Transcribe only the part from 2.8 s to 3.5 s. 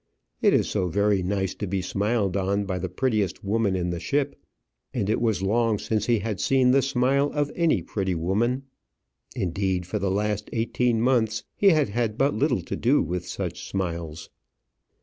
prettiest